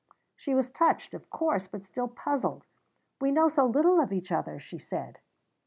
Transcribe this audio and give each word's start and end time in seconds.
She 0.35 0.55
was 0.55 0.71
touched, 0.71 1.13
of 1.13 1.29
course, 1.29 1.67
but 1.67 1.85
still 1.85 2.07
puzzled. 2.07 2.65
"We 3.19 3.29
know 3.31 3.49
so 3.49 3.67
little 3.67 3.99
of 4.01 4.11
each 4.11 4.31
other," 4.31 4.59
she 4.59 4.79
said. 4.79 5.19